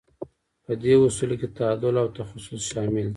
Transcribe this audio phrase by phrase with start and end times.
[0.65, 3.09] په دې اصولو کې تعادل او تخصص شامل دي.